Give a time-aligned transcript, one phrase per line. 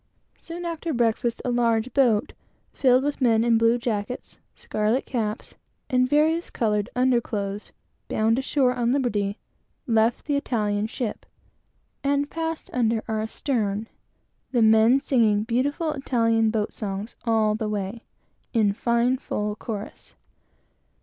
[0.39, 2.33] Soon after breakfast, a large boat,
[2.73, 5.53] filled with men in blue jackets, scarlet caps,
[5.91, 7.71] and various colored under clothes,
[8.07, 9.37] bound ashore on liberty,
[9.85, 11.23] left the Italian ship,
[12.03, 13.85] and passed under our stern;
[14.51, 18.01] the men singing beautiful Italian boat songs, all the way,
[18.53, 20.15] in fine, full chorus.